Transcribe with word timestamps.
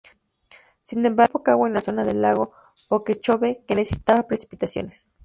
Sin 0.81 1.05
embargo, 1.05 1.33
cayó 1.43 1.43
poca 1.43 1.51
agua 1.51 1.67
en 1.67 1.73
la 1.75 1.81
zona 1.81 2.03
del 2.03 2.23
Lago 2.23 2.51
Okeechobee, 2.87 3.63
que 3.67 3.75
necesitaba 3.75 4.25
precipitaciones. 4.25 5.09